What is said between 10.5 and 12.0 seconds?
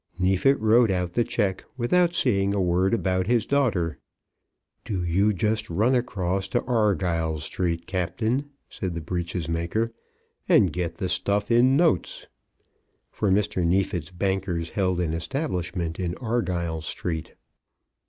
get the stuff in